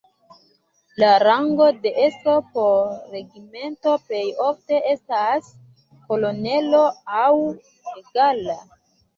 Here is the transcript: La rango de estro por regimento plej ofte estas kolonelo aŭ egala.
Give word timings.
La 1.01 1.09
rango 1.23 1.67
de 1.83 1.91
estro 2.05 2.33
por 2.55 2.89
regimento 3.17 3.93
plej 4.07 4.23
ofte 4.47 4.81
estas 4.95 5.53
kolonelo 6.09 6.83
aŭ 7.27 7.31
egala. 8.03 8.61